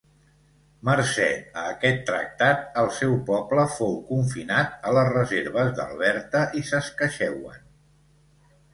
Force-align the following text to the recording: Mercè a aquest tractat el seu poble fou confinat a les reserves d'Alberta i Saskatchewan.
Mercè 0.87 1.27
a 1.63 1.65
aquest 1.73 2.01
tractat 2.07 2.65
el 2.83 2.89
seu 3.01 3.13
poble 3.29 3.67
fou 3.75 3.95
confinat 4.09 4.91
a 4.93 4.97
les 4.99 5.13
reserves 5.13 5.73
d'Alberta 5.81 6.45
i 6.65 6.69
Saskatchewan. 6.75 7.65